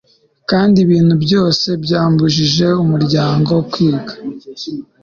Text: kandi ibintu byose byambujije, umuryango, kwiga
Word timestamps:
kandi 0.49 0.77
ibintu 0.85 1.15
byose 1.23 1.67
byambujije, 1.83 2.67
umuryango, 2.83 3.53
kwiga 3.71 4.13